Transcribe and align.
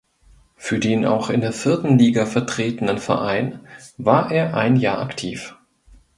Für 0.55 0.79
den 0.79 1.05
auch 1.05 1.29
in 1.29 1.41
der 1.41 1.53
vierten 1.53 1.99
Liga 1.99 2.25
vertretenen 2.25 2.97
Verein 2.97 3.59
war 3.99 4.31
er 4.31 4.55
ein 4.57 4.75
Jahr 4.75 4.97
aktiv. 4.99 5.53